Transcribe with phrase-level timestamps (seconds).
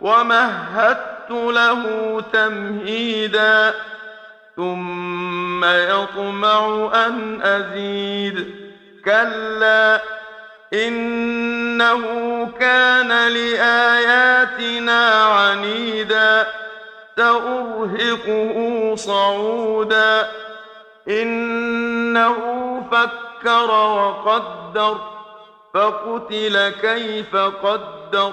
[0.00, 1.82] ومهدت له
[2.32, 3.74] تمهيدا
[4.56, 8.66] ثم يطمع أن أزيد.
[9.04, 10.02] كلا
[10.72, 12.02] إنه
[12.60, 16.46] كان لآياتنا عنيدا
[17.16, 20.28] سأرهقه صعودا.
[21.08, 22.36] إنه
[22.92, 24.96] فكر وقدر
[25.74, 28.32] فقتل كيف قدر.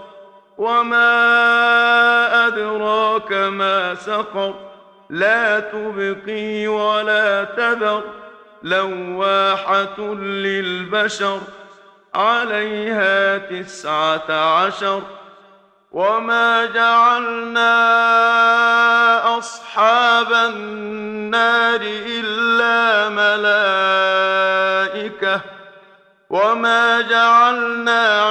[0.61, 4.53] وما أدراك ما سقر
[5.09, 8.03] لا تبقي ولا تذر
[8.63, 11.39] لواحة للبشر
[12.15, 15.01] عليها تسعة عشر
[15.91, 17.67] وما جعلنا
[19.37, 23.09] أصحاب النار إلا
[24.89, 25.41] ملائكة
[26.29, 28.29] وما جعلنا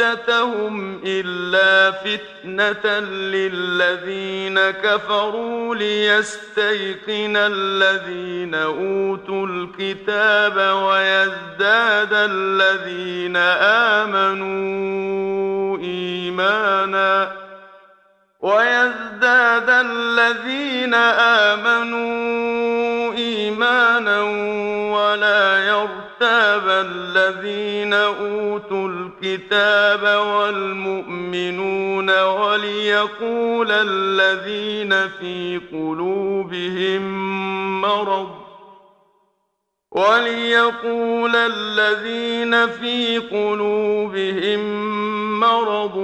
[0.00, 13.36] عدتهم إلا فتنة للذين كفروا ليستيقن الذين أوتوا الكتاب ويزداد الذين
[14.06, 17.32] آمنوا إيمانا
[18.40, 20.94] ويزداد الذين
[21.54, 24.22] آمنوا إيمانا
[26.20, 37.02] يرتاب الذين أوتوا الكتاب والمؤمنون وليقول الذين في قلوبهم
[37.80, 38.28] مرض
[39.92, 44.60] وليقول الذين في قلوبهم
[45.40, 45.96] مرض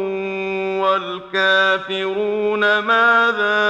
[0.83, 3.63] والكافرون ماذا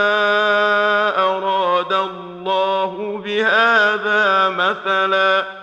[1.18, 5.62] أراد الله بهذا مثلا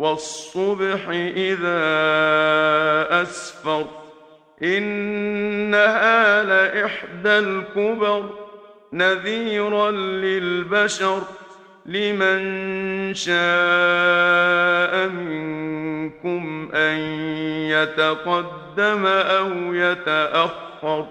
[0.00, 1.82] والصبح إذا
[3.22, 3.86] أسفر
[4.62, 8.24] إنها لإحدى الكبر
[8.92, 11.22] نذيرا للبشر
[11.86, 12.40] لمن
[13.14, 16.96] شاء منكم أن
[17.70, 21.06] يتقدم أو يتأخر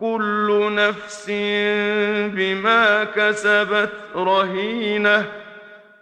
[0.00, 1.30] كل نفس
[2.34, 5.47] بما كسبت رهينة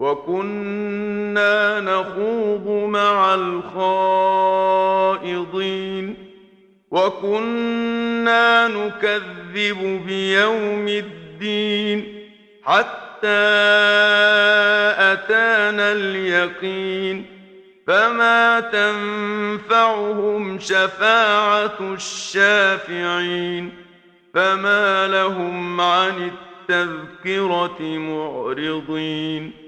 [0.00, 3.34] وكنا نخوض مع
[5.24, 6.14] الخائضين
[6.90, 12.18] وكنا نكذب بيوم الدين
[12.64, 13.48] حتى
[14.98, 17.26] أتانا اليقين
[17.86, 23.72] فما تنفعهم شفاعة الشافعين
[24.34, 26.30] فما لهم عن
[26.70, 29.67] التذكرة معرضين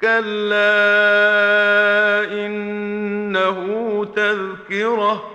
[0.00, 0.74] كلا
[2.32, 3.58] انه
[4.16, 5.30] تذكره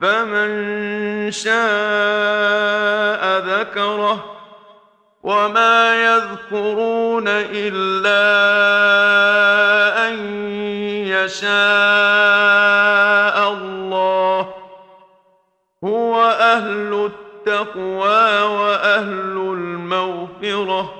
[0.00, 4.24] فمن شاء ذكره
[5.22, 8.20] وما يذكرون الا
[10.08, 10.14] ان
[11.06, 11.50] يشاء
[13.52, 14.54] الله
[15.84, 20.99] هو أهل التقوى واهل المغفره